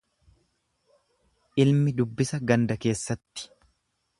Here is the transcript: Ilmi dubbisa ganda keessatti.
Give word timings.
Ilmi 1.65 1.93
dubbisa 1.99 2.41
ganda 2.53 2.79
keessatti. 2.87 3.47